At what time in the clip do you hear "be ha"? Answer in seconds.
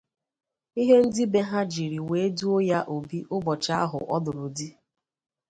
1.31-1.59